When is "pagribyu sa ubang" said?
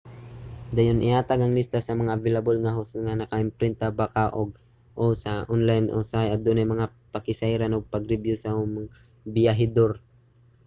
7.93-8.73